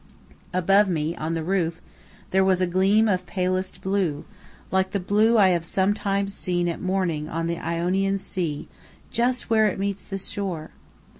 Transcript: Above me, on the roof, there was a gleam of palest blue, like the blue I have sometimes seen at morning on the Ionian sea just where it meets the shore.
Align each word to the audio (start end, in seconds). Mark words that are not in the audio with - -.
Above 0.51 0.89
me, 0.89 1.15
on 1.17 1.35
the 1.35 1.43
roof, 1.43 1.79
there 2.31 2.43
was 2.43 2.59
a 2.59 2.65
gleam 2.65 3.07
of 3.07 3.27
palest 3.27 3.81
blue, 3.83 4.25
like 4.71 4.93
the 4.93 4.99
blue 4.99 5.37
I 5.37 5.49
have 5.49 5.63
sometimes 5.63 6.33
seen 6.33 6.67
at 6.67 6.81
morning 6.81 7.29
on 7.29 7.45
the 7.45 7.59
Ionian 7.59 8.17
sea 8.17 8.67
just 9.11 9.51
where 9.51 9.67
it 9.67 9.77
meets 9.77 10.03
the 10.03 10.17
shore. 10.17 10.71